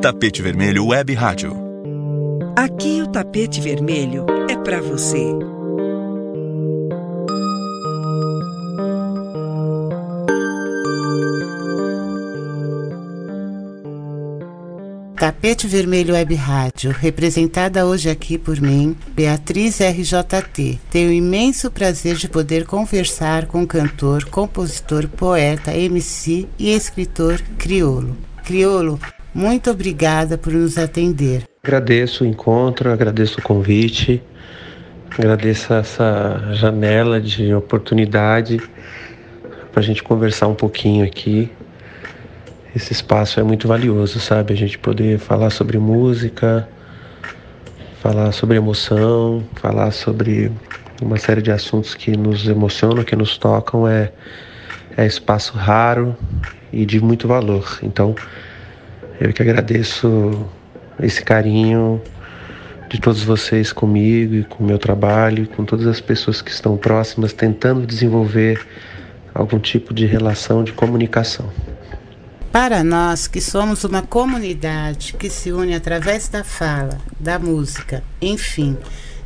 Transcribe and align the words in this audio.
Tapete 0.00 0.40
Vermelho 0.40 0.86
Web 0.86 1.12
Rádio. 1.12 1.54
Aqui 2.56 3.02
o 3.02 3.06
tapete 3.06 3.60
vermelho 3.60 4.24
é 4.48 4.56
para 4.56 4.80
você. 4.80 5.26
Tapete 15.18 15.66
Vermelho 15.66 16.14
Web 16.14 16.34
Rádio, 16.34 16.92
representada 16.92 17.84
hoje 17.84 18.08
aqui 18.08 18.38
por 18.38 18.58
mim, 18.58 18.96
Beatriz 19.08 19.80
RJT. 19.80 20.80
Tenho 20.90 21.10
o 21.10 21.12
imenso 21.12 21.70
prazer 21.70 22.16
de 22.16 22.26
poder 22.26 22.64
conversar 22.64 23.44
com 23.44 23.64
o 23.64 23.66
cantor, 23.66 24.24
compositor, 24.30 25.06
poeta, 25.08 25.76
MC 25.76 26.48
e 26.58 26.70
escritor 26.70 27.38
Criolo. 27.58 28.16
Criolo, 28.42 28.98
muito 29.34 29.70
obrigada 29.70 30.36
por 30.36 30.52
nos 30.52 30.78
atender. 30.78 31.44
Agradeço 31.62 32.24
o 32.24 32.26
encontro, 32.26 32.90
agradeço 32.90 33.38
o 33.38 33.42
convite, 33.42 34.22
agradeço 35.10 35.72
essa 35.72 36.52
janela 36.52 37.20
de 37.20 37.52
oportunidade 37.54 38.60
para 39.70 39.80
a 39.80 39.84
gente 39.84 40.02
conversar 40.02 40.48
um 40.48 40.54
pouquinho 40.54 41.04
aqui 41.04 41.50
esse 42.74 42.92
espaço 42.92 43.40
é 43.40 43.42
muito 43.42 43.66
valioso, 43.66 44.20
sabe? 44.20 44.52
A 44.52 44.56
gente 44.56 44.78
poder 44.78 45.18
falar 45.18 45.50
sobre 45.50 45.76
música, 45.76 46.68
falar 48.00 48.30
sobre 48.32 48.56
emoção, 48.56 49.42
falar 49.56 49.90
sobre 49.90 50.52
uma 51.02 51.16
série 51.16 51.42
de 51.42 51.50
assuntos 51.50 51.94
que 51.94 52.16
nos 52.16 52.46
emocionam, 52.46 53.02
que 53.02 53.16
nos 53.16 53.36
tocam, 53.36 53.88
é, 53.88 54.12
é 54.96 55.04
espaço 55.04 55.54
raro 55.54 56.16
e 56.72 56.86
de 56.86 57.00
muito 57.00 57.26
valor. 57.26 57.80
Então, 57.82 58.14
eu 59.20 59.32
que 59.32 59.42
agradeço 59.42 60.46
esse 60.98 61.22
carinho 61.22 62.00
de 62.88 62.98
todos 62.98 63.22
vocês 63.22 63.72
comigo 63.72 64.34
e 64.34 64.44
com 64.44 64.64
o 64.64 64.66
meu 64.66 64.78
trabalho, 64.78 65.46
com 65.48 65.64
todas 65.64 65.86
as 65.86 66.00
pessoas 66.00 66.40
que 66.40 66.50
estão 66.50 66.76
próximas, 66.76 67.32
tentando 67.32 67.86
desenvolver 67.86 68.66
algum 69.34 69.58
tipo 69.58 69.92
de 69.94 70.06
relação 70.06 70.64
de 70.64 70.72
comunicação. 70.72 71.52
Para 72.50 72.82
nós 72.82 73.28
que 73.28 73.40
somos 73.40 73.84
uma 73.84 74.02
comunidade 74.02 75.12
que 75.12 75.30
se 75.30 75.52
une 75.52 75.74
através 75.74 76.28
da 76.28 76.42
fala, 76.42 76.98
da 77.18 77.38
música, 77.38 78.02
enfim, 78.20 78.76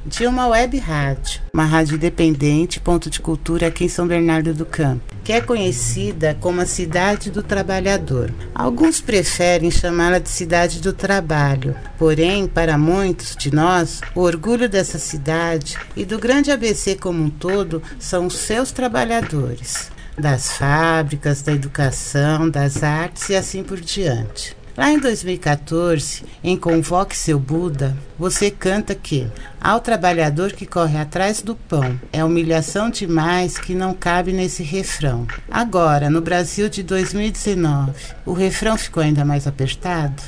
de 0.07 0.27
uma 0.27 0.47
web 0.49 0.77
rádio, 0.79 1.41
uma 1.53 1.65
rádio 1.65 1.97
independente, 1.97 2.79
ponto 2.79 3.09
de 3.09 3.21
cultura 3.21 3.69
aqui 3.69 3.85
em 3.85 3.89
São 3.89 4.07
Bernardo 4.07 4.53
do 4.53 4.67
Campo, 4.67 5.15
que 5.25 5.33
é 5.33 5.41
conhecida 5.41 6.37
como 6.41 6.61
a 6.61 6.67
Cidade 6.67 7.31
do 7.31 7.43
Trabalhador. 7.43 8.33
Alguns 8.55 9.01
preferem 9.01 9.71
chamá-la 9.71 10.19
de 10.19 10.29
Cidade 10.29 10.81
do 10.81 10.93
Trabalho, 10.93 11.75
porém, 11.99 12.47
para 12.47 12.77
muitos 12.77 13.35
de 13.35 13.55
nós, 13.55 14.01
o 14.15 14.21
orgulho 14.21 14.69
dessa 14.69 14.99
cidade 14.99 15.77
e 15.97 16.05
do 16.05 16.19
grande 16.19 16.51
ABC 16.51 16.97
como 16.97 17.23
um 17.23 17.31
todo 17.31 17.83
são 17.99 18.27
os 18.27 18.35
seus 18.35 18.71
trabalhadores 18.71 19.93
das 20.17 20.53
fábricas, 20.53 21.43
da 21.43 21.53
educação, 21.53 22.49
das 22.49 22.83
artes 22.83 23.29
e 23.31 23.35
assim 23.35 23.65
por 23.65 23.81
diante. 23.81 24.57
Lá 24.77 24.91
em 24.91 24.99
2014, 24.99 26.25
em 26.43 26.57
Convoque 26.57 27.17
Seu 27.17 27.39
Buda, 27.39 27.97
você 28.19 28.51
canta 28.51 28.95
que 28.95 29.29
ao 29.61 29.81
trabalhador 29.81 30.53
que 30.53 30.67
corre 30.67 30.99
atrás 30.99 31.41
do 31.43 31.55
pão 31.55 31.99
é 32.13 32.25
humilhação 32.25 32.91
demais 32.91 33.57
que 33.57 33.75
não 33.75 33.95
cabe 33.95 34.33
nesse 34.33 34.63
refrão. 34.63 35.27
Agora, 35.51 36.11
no 36.11 36.21
Brasil 36.21 36.69
de 36.69 36.83
2019, 36.83 37.93
o 38.27 38.33
refrão 38.33 38.77
ficou 38.77 39.03
ainda 39.03 39.25
mais 39.25 39.47
apertado? 39.47 40.23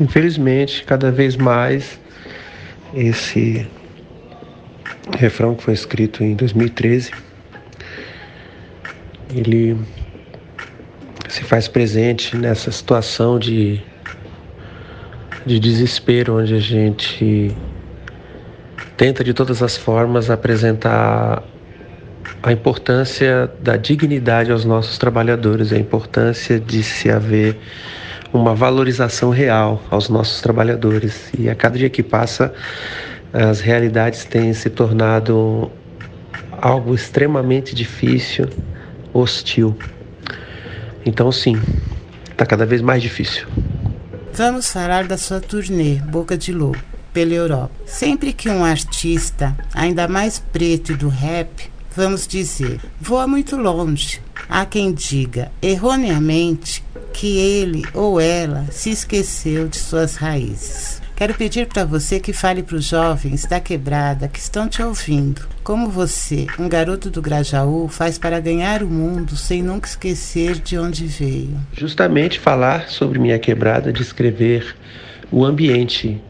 Infelizmente, 0.00 0.84
cada 0.84 1.10
vez 1.10 1.36
mais 1.36 2.00
esse 2.94 3.66
refrão 5.18 5.54
que 5.54 5.64
foi 5.64 5.74
escrito 5.74 6.24
em 6.24 6.34
2013 6.34 7.10
ele 9.34 9.76
se 11.32 11.42
faz 11.44 11.66
presente 11.66 12.36
nessa 12.36 12.70
situação 12.70 13.38
de, 13.38 13.80
de 15.46 15.58
desespero, 15.58 16.38
onde 16.38 16.54
a 16.54 16.60
gente 16.60 17.56
tenta 18.98 19.24
de 19.24 19.32
todas 19.32 19.62
as 19.62 19.74
formas 19.74 20.28
apresentar 20.28 21.42
a 22.42 22.52
importância 22.52 23.50
da 23.62 23.78
dignidade 23.78 24.52
aos 24.52 24.66
nossos 24.66 24.98
trabalhadores, 24.98 25.72
a 25.72 25.78
importância 25.78 26.60
de 26.60 26.82
se 26.82 27.10
haver 27.10 27.56
uma 28.30 28.54
valorização 28.54 29.30
real 29.30 29.82
aos 29.90 30.10
nossos 30.10 30.42
trabalhadores. 30.42 31.32
E 31.38 31.48
a 31.48 31.54
cada 31.54 31.78
dia 31.78 31.88
que 31.88 32.02
passa, 32.02 32.52
as 33.32 33.58
realidades 33.58 34.26
têm 34.26 34.52
se 34.52 34.68
tornado 34.68 35.70
algo 36.60 36.94
extremamente 36.94 37.74
difícil 37.74 38.50
hostil. 39.14 39.74
Então, 41.04 41.30
sim, 41.32 41.60
está 42.30 42.46
cada 42.46 42.64
vez 42.64 42.80
mais 42.80 43.02
difícil. 43.02 43.46
Vamos 44.34 44.70
falar 44.72 45.04
da 45.04 45.18
sua 45.18 45.40
turnê 45.40 45.96
Boca 45.96 46.38
de 46.38 46.52
Lobo 46.52 46.78
pela 47.12 47.34
Europa. 47.34 47.74
Sempre 47.84 48.32
que 48.32 48.48
um 48.48 48.64
artista, 48.64 49.56
ainda 49.74 50.08
mais 50.08 50.38
preto 50.38 50.92
e 50.92 50.96
do 50.96 51.08
rap, 51.08 51.70
vamos 51.94 52.26
dizer, 52.26 52.80
voa 53.00 53.26
muito 53.26 53.56
longe. 53.56 54.20
Há 54.48 54.64
quem 54.64 54.92
diga, 54.92 55.52
erroneamente, 55.60 56.82
que 57.12 57.36
ele 57.36 57.84
ou 57.92 58.20
ela 58.20 58.66
se 58.70 58.90
esqueceu 58.90 59.68
de 59.68 59.76
suas 59.76 60.16
raízes. 60.16 61.01
Quero 61.14 61.34
pedir 61.34 61.66
para 61.66 61.84
você 61.84 62.18
que 62.18 62.32
fale 62.32 62.62
para 62.62 62.76
os 62.76 62.84
jovens 62.84 63.46
da 63.46 63.60
quebrada 63.60 64.28
que 64.28 64.38
estão 64.38 64.68
te 64.68 64.82
ouvindo. 64.82 65.42
Como 65.62 65.88
você, 65.88 66.46
um 66.58 66.68
garoto 66.68 67.10
do 67.10 67.22
Grajaú, 67.22 67.86
faz 67.86 68.18
para 68.18 68.40
ganhar 68.40 68.82
o 68.82 68.88
mundo 68.88 69.36
sem 69.36 69.62
nunca 69.62 69.88
esquecer 69.88 70.54
de 70.54 70.76
onde 70.76 71.06
veio? 71.06 71.56
Justamente 71.76 72.40
falar 72.40 72.88
sobre 72.88 73.18
minha 73.18 73.38
quebrada, 73.38 73.92
descrever 73.92 74.74
o 75.30 75.44
ambiente 75.44 76.20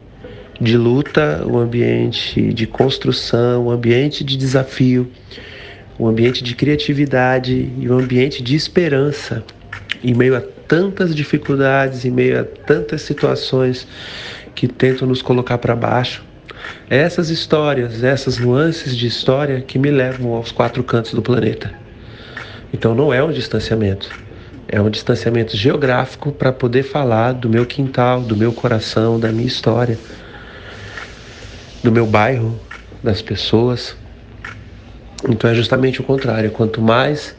de 0.61 0.77
luta, 0.77 1.43
o 1.47 1.59
ambiente 1.59 2.53
de 2.53 2.67
construção, 2.67 3.67
o 3.67 3.71
ambiente 3.71 4.23
de 4.23 4.37
desafio, 4.37 5.11
o 5.99 6.07
ambiente 6.07 6.43
de 6.43 6.55
criatividade 6.55 7.73
e 7.79 7.89
o 7.89 7.95
ambiente 7.95 8.43
de 8.43 8.55
esperança 8.55 9.43
em 10.05 10.15
meio 10.15 10.37
a 10.37 10.41
tantas 10.41 11.15
dificuldades, 11.15 12.05
em 12.05 12.11
meio 12.11 12.41
a 12.41 12.45
tantas 12.45 13.03
situações 13.03 13.87
que 14.55 14.69
tentam 14.69 15.07
nos 15.09 15.23
colocar 15.23 15.59
para 15.59 15.75
baixo. 15.75 16.25
Essas 16.89 17.31
histórias, 17.31 18.05
essas 18.05 18.39
nuances 18.39 18.97
de 18.97 19.07
história 19.07 19.61
que 19.61 19.79
me 19.79 19.91
levam 19.91 20.35
aos 20.35 20.53
quatro 20.53 20.83
cantos 20.85 21.13
do 21.13 21.23
planeta. 21.23 21.73
Então 22.73 22.95
não 22.95 23.13
é 23.13 23.23
um 23.23 23.31
distanciamento, 23.31 24.11
é 24.69 24.81
um 24.81 24.89
distanciamento 24.89 25.57
geográfico 25.57 26.33
para 26.33 26.53
poder 26.53 26.83
falar 26.83 27.33
do 27.33 27.49
meu 27.49 27.67
quintal, 27.67 28.21
do 28.21 28.37
meu 28.37 28.53
coração, 28.53 29.19
da 29.19 29.31
minha 29.31 29.47
história, 29.47 29.99
do 31.83 31.93
meu 31.93 32.07
bairro, 32.07 32.59
das 33.03 33.21
pessoas. 33.21 33.97
Então 35.29 35.51
é 35.51 35.55
justamente 35.55 36.01
o 36.01 36.05
contrário. 36.05 36.51
Quanto 36.51 36.81
mais 36.81 37.37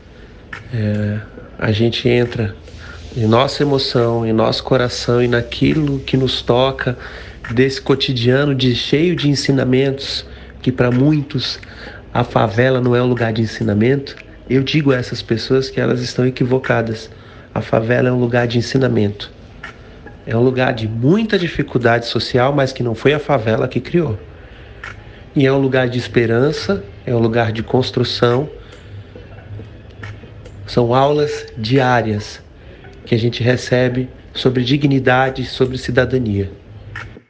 é, 0.73 1.19
a 1.57 1.71
gente 1.71 2.07
entra 2.07 2.55
em 3.15 3.27
nossa 3.27 3.61
emoção, 3.61 4.25
em 4.25 4.33
nosso 4.33 4.63
coração 4.63 5.21
e 5.21 5.27
naquilo 5.27 5.99
que 5.99 6.17
nos 6.17 6.41
toca 6.41 6.97
desse 7.51 7.79
cotidiano 7.79 8.55
de 8.55 8.75
cheio 8.75 9.15
de 9.15 9.29
ensinamentos, 9.29 10.25
que 10.61 10.71
para 10.71 10.89
muitos 10.89 11.59
a 12.11 12.23
favela 12.23 12.81
não 12.81 12.95
é 12.95 13.03
um 13.03 13.05
lugar 13.05 13.31
de 13.31 13.43
ensinamento, 13.43 14.15
eu 14.49 14.63
digo 14.63 14.91
a 14.91 14.95
essas 14.95 15.21
pessoas 15.21 15.69
que 15.69 15.79
elas 15.79 16.01
estão 16.01 16.25
equivocadas. 16.25 17.09
A 17.53 17.61
favela 17.61 18.09
é 18.09 18.11
um 18.11 18.19
lugar 18.19 18.47
de 18.47 18.57
ensinamento. 18.57 19.31
É 20.25 20.35
um 20.35 20.41
lugar 20.41 20.73
de 20.73 20.87
muita 20.87 21.37
dificuldade 21.37 22.07
social, 22.07 22.51
mas 22.51 22.73
que 22.73 22.81
não 22.81 22.95
foi 22.95 23.13
a 23.13 23.19
favela 23.19 23.67
que 23.67 23.79
criou. 23.79 24.17
E 25.35 25.45
é 25.45 25.53
um 25.53 25.59
lugar 25.59 25.87
de 25.87 25.99
esperança, 25.99 26.83
é 27.05 27.13
um 27.13 27.19
lugar 27.19 27.51
de 27.51 27.61
construção. 27.61 28.49
São 30.65 30.95
aulas 30.95 31.45
diárias 31.57 32.41
que 33.05 33.15
a 33.15 33.19
gente 33.19 33.43
recebe 33.43 34.09
sobre 34.33 34.63
dignidade, 34.63 35.45
sobre 35.45 35.77
cidadania. 35.77 36.51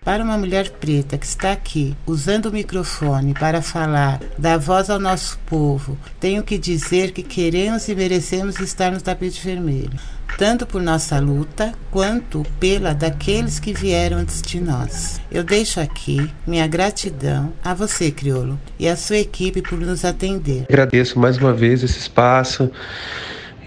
Para 0.03 0.21
uma 0.21 0.37
mulher 0.37 0.69
preta 0.69 1.17
que 1.17 1.25
está 1.25 1.53
aqui 1.53 1.95
usando 2.05 2.47
o 2.47 2.51
microfone 2.51 3.33
para 3.33 3.61
falar, 3.61 4.19
dar 4.37 4.57
voz 4.57 4.89
ao 4.89 4.99
nosso 4.99 5.39
povo, 5.45 5.97
tenho 6.19 6.43
que 6.43 6.57
dizer 6.57 7.11
que 7.11 7.23
queremos 7.23 7.87
e 7.87 7.95
merecemos 7.95 8.59
estar 8.59 8.91
no 8.91 8.99
tapete 8.99 9.41
vermelho, 9.41 9.97
tanto 10.37 10.67
por 10.67 10.81
nossa 10.81 11.17
luta 11.19 11.71
quanto 11.89 12.43
pela 12.59 12.93
daqueles 12.93 13.59
que 13.59 13.73
vieram 13.73 14.17
antes 14.17 14.41
de 14.41 14.59
nós. 14.59 15.21
Eu 15.31 15.41
deixo 15.41 15.79
aqui 15.79 16.29
minha 16.45 16.67
gratidão 16.67 17.53
a 17.63 17.73
você, 17.73 18.11
Criolo, 18.11 18.59
e 18.77 18.89
a 18.89 18.97
sua 18.97 19.19
equipe 19.19 19.61
por 19.61 19.79
nos 19.79 20.03
atender. 20.03 20.65
Agradeço 20.67 21.17
mais 21.17 21.37
uma 21.37 21.53
vez 21.53 21.81
esse 21.81 21.99
espaço 21.99 22.69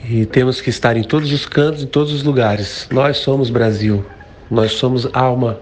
e 0.08 0.24
temos 0.24 0.60
que 0.60 0.70
estar 0.70 0.96
em 0.96 1.02
todos 1.02 1.32
os 1.32 1.46
cantos, 1.46 1.82
em 1.82 1.86
todos 1.86 2.12
os 2.12 2.22
lugares. 2.22 2.86
Nós 2.92 3.18
somos 3.18 3.50
Brasil. 3.50 4.04
nós 4.48 4.72
somos 4.72 5.08
alma, 5.12 5.58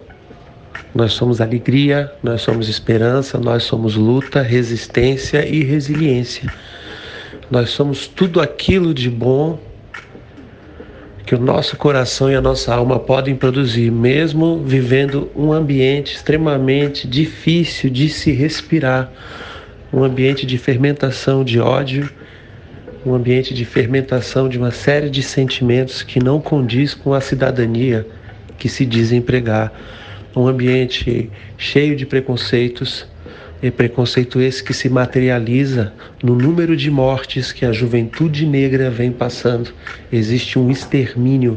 nós 0.94 1.12
somos 1.14 1.40
alegria, 1.40 2.12
nós 2.22 2.42
somos 2.42 2.68
esperança, 2.68 3.38
nós 3.38 3.62
somos 3.62 3.96
luta, 3.96 4.42
resistência 4.42 5.46
e 5.46 5.64
resiliência. 5.64 6.52
Nós 7.50 7.70
somos 7.70 8.06
tudo 8.06 8.42
aquilo 8.42 8.92
de 8.92 9.08
bom 9.08 9.58
que 11.24 11.34
o 11.34 11.40
nosso 11.40 11.78
coração 11.78 12.30
e 12.30 12.34
a 12.34 12.40
nossa 12.42 12.74
alma 12.74 12.98
podem 12.98 13.34
produzir, 13.34 13.90
mesmo 13.90 14.62
vivendo 14.62 15.30
um 15.34 15.50
ambiente 15.50 16.14
extremamente 16.14 17.08
difícil 17.08 17.88
de 17.88 18.10
se 18.10 18.30
respirar 18.32 19.10
um 19.90 20.04
ambiente 20.04 20.44
de 20.44 20.58
fermentação 20.58 21.42
de 21.42 21.58
ódio, 21.58 22.10
um 23.04 23.14
ambiente 23.14 23.52
de 23.52 23.64
fermentação 23.64 24.48
de 24.48 24.58
uma 24.58 24.70
série 24.70 25.10
de 25.10 25.22
sentimentos 25.22 26.02
que 26.02 26.18
não 26.18 26.40
condiz 26.40 26.94
com 26.94 27.12
a 27.12 27.20
cidadania 27.20 28.06
que 28.58 28.68
se 28.68 28.86
diz 28.86 29.12
empregar 29.12 29.72
um 30.34 30.46
ambiente 30.46 31.30
cheio 31.56 31.94
de 31.94 32.06
preconceitos, 32.06 33.06
e 33.62 33.70
preconceito 33.70 34.42
esse 34.42 34.62
que 34.62 34.74
se 34.74 34.90
materializa 34.90 35.92
no 36.22 36.34
número 36.34 36.76
de 36.76 36.90
mortes 36.90 37.50
que 37.50 37.64
a 37.64 37.72
juventude 37.72 38.44
negra 38.44 38.90
vem 38.90 39.10
passando. 39.10 39.72
Existe 40.12 40.58
um 40.58 40.70
extermínio 40.70 41.56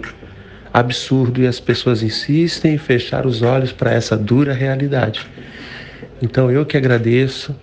absurdo 0.74 1.42
e 1.42 1.48
as 1.48 1.60
pessoas 1.60 2.02
insistem 2.02 2.76
em 2.76 2.78
fechar 2.78 3.26
os 3.26 3.42
olhos 3.42 3.74
para 3.74 3.94
essa 3.94 4.16
dura 4.16 4.54
realidade. 4.54 5.28
Então 6.22 6.50
eu 6.50 6.66
que 6.66 6.78
agradeço 6.78 7.54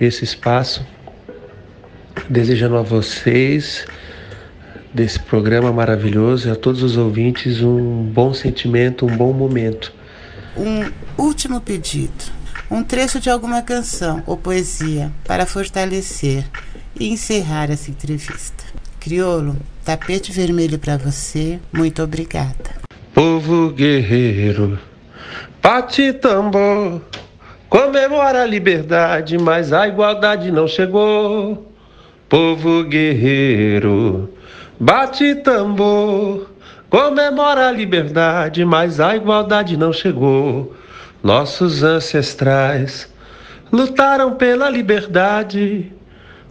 esse 0.00 0.24
espaço, 0.24 0.84
desejando 2.28 2.76
a 2.76 2.82
vocês 2.82 3.86
desse 4.92 5.18
programa 5.20 5.72
maravilhoso 5.72 6.48
e 6.48 6.50
a 6.50 6.56
todos 6.56 6.82
os 6.82 6.96
ouvintes 6.96 7.62
um 7.62 8.02
bom 8.02 8.32
sentimento, 8.32 9.06
um 9.06 9.16
bom 9.16 9.32
momento 9.32 9.92
um 10.56 10.90
último 11.18 11.60
pedido, 11.60 12.32
um 12.70 12.82
trecho 12.82 13.20
de 13.20 13.28
alguma 13.28 13.62
canção 13.62 14.22
ou 14.26 14.36
poesia 14.36 15.12
para 15.24 15.44
fortalecer 15.44 16.44
e 16.98 17.08
encerrar 17.08 17.70
essa 17.70 17.90
entrevista. 17.90 18.64
Criolo, 18.98 19.56
tapete 19.84 20.32
vermelho 20.32 20.78
para 20.78 20.96
você, 20.96 21.60
muito 21.72 22.02
obrigada. 22.02 22.86
Povo 23.14 23.70
guerreiro, 23.70 24.78
bate 25.62 26.12
tambor, 26.14 27.02
comemora 27.68 28.42
a 28.42 28.46
liberdade, 28.46 29.38
mas 29.38 29.72
a 29.72 29.86
igualdade 29.86 30.50
não 30.50 30.66
chegou. 30.66 31.65
Povo 32.28 32.82
guerreiro, 32.84 34.28
bate 34.78 35.36
tambor, 35.36 36.48
Comemora 36.88 37.68
a 37.68 37.72
liberdade, 37.72 38.64
mas 38.64 39.00
a 39.00 39.16
igualdade 39.16 39.76
não 39.76 39.92
chegou. 39.92 40.74
Nossos 41.22 41.82
ancestrais 41.82 43.12
lutaram 43.72 44.34
pela 44.34 44.70
liberdade. 44.70 45.92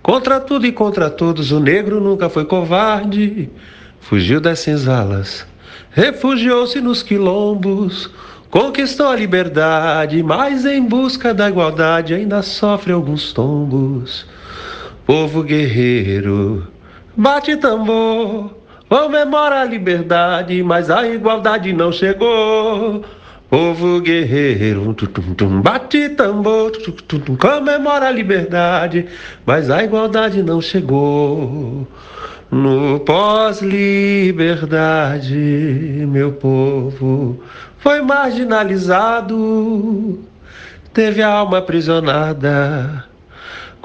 Contra 0.04 0.40
tudo 0.40 0.66
e 0.66 0.72
contra 0.74 1.10
todos, 1.10 1.52
o 1.52 1.60
negro 1.60 2.02
nunca 2.02 2.30
foi 2.30 2.44
covarde. 2.44 3.50
Fugiu 4.02 4.42
das 4.42 4.60
senzalas, 4.60 5.48
refugiou-se 5.90 6.80
nos 6.80 7.02
quilombos, 7.02 8.12
conquistou 8.52 9.08
a 9.08 9.16
liberdade, 9.16 10.22
mas 10.22 10.66
em 10.66 10.84
busca 10.84 11.34
da 11.34 11.50
igualdade 11.50 12.14
ainda 12.14 12.44
sofre 12.44 12.92
alguns 12.92 13.34
tombos. 13.34 14.28
Povo 15.06 15.44
guerreiro, 15.44 16.68
bate 17.16 17.56
tambor 17.58 18.66
Comemora 18.88 19.62
a 19.62 19.66
liberdade, 19.66 20.62
mas 20.62 20.92
a 20.92 21.08
igualdade 21.08 21.74
não 21.74 21.92
chegou. 21.92 23.04
Povo 23.50 24.00
guerreiro, 24.00 24.94
tum, 24.94 25.34
tum, 25.34 25.60
bate 25.62 26.10
tambor, 26.10 26.70
tum, 26.72 27.36
comemora 27.36 28.08
a 28.08 28.12
liberdade, 28.12 29.08
mas 29.46 29.70
a 29.72 29.84
igualdade 29.84 30.44
não 30.44 30.62
chegou. 30.62 31.88
No 32.52 33.00
pós-liberdade, 33.00 35.34
meu 36.08 36.34
povo 36.34 37.40
foi 37.80 38.02
marginalizado, 38.02 40.20
teve 40.94 41.24
a 41.24 41.30
alma 41.30 41.58
aprisionada 41.58 43.15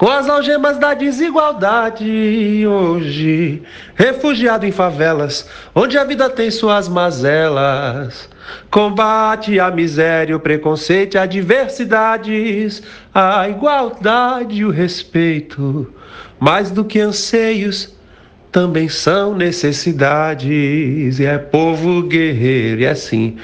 com 0.01 0.09
as 0.09 0.27
algemas 0.27 0.79
da 0.79 0.95
desigualdade 0.95 2.65
hoje, 2.65 3.61
refugiado 3.93 4.65
em 4.65 4.71
favelas, 4.71 5.47
onde 5.75 5.95
a 5.95 6.03
vida 6.03 6.27
tem 6.27 6.49
suas 6.49 6.89
mazelas. 6.89 8.27
Combate 8.71 9.59
a 9.59 9.69
miséria, 9.69 10.35
o 10.35 10.39
preconceito, 10.39 11.19
as 11.19 11.29
diversidades, 11.29 12.81
a 13.13 13.47
igualdade 13.47 14.61
e 14.61 14.65
o 14.65 14.71
respeito, 14.71 15.93
mais 16.39 16.71
do 16.71 16.83
que 16.83 16.99
anseios, 16.99 17.93
também 18.51 18.89
são 18.89 19.35
necessidades. 19.35 21.19
E 21.19 21.25
é 21.25 21.37
povo 21.37 22.03
guerreiro, 22.03 22.81
e 22.81 22.85
é 22.85 22.89
assim. 22.89 23.37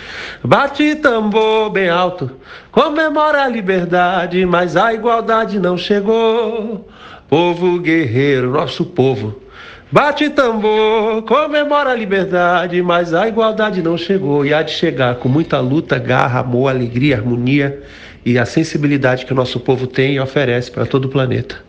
Bate 0.44 0.95
tambor 0.95 1.69
bem 1.69 1.89
alto, 1.89 2.31
comemora 2.71 3.44
a 3.44 3.48
liberdade, 3.48 4.45
mas 4.45 4.75
a 4.75 4.94
igualdade 4.94 5.59
não 5.59 5.77
chegou. 5.77 6.88
Povo 7.30 7.80
guerreiro, 7.80 8.51
nosso 8.51 8.86
povo. 8.86 9.42
Bate 9.89 10.30
tambor, 10.30 11.21
comemora 11.24 11.92
a 11.92 11.95
liberdade, 11.95 12.81
mas 12.81 13.13
a 13.13 13.25
igualdade 13.25 13.81
não 13.81 13.98
chegou 13.98 14.45
e 14.45 14.54
há 14.54 14.62
de 14.62 14.71
chegar 14.71 15.15
com 15.15 15.30
muita 15.30 15.62
luta, 15.62 15.98
garra, 15.98 16.42
amor, 16.42 16.68
alegria, 16.68 17.15
harmonia 17.15 17.81
e 18.25 18.38
a 18.38 18.45
sensibilidade 18.45 19.25
que 19.25 19.31
o 19.31 19.36
nosso 19.36 19.62
povo 19.62 19.88
tem 19.88 20.15
e 20.15 20.19
oferece 20.19 20.69
para 20.69 20.86
todo 20.86 21.06
o 21.06 21.09
planeta. 21.09 21.65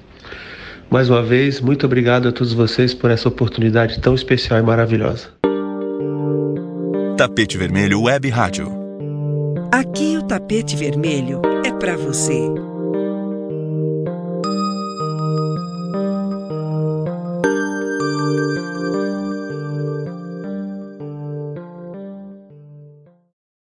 Mais 0.91 1.11
uma 1.11 1.23
vez, 1.23 1.61
muito 1.61 1.85
obrigado 1.85 2.29
a 2.29 2.33
todos 2.33 2.53
vocês 2.53 2.95
por 2.95 3.11
essa 3.11 3.29
oportunidade 3.29 4.01
tão 4.01 4.15
especial 4.15 4.59
e 4.59 4.63
maravilhosa. 4.63 5.29
Tapete 7.17 7.59
Vermelho 7.59 8.03
Web 8.03 8.29
Rádio. 8.31 8.73
Aqui 9.71 10.17
o 10.17 10.23
tapete 10.23 10.75
vermelho 10.75 11.43
é 11.65 11.71
para 11.73 11.95
você. 11.97 12.49